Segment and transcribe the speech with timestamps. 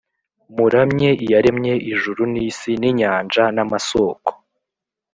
[0.55, 4.29] muramye Iyaremye ijuru n’isi n’inyanja n’amasōko.”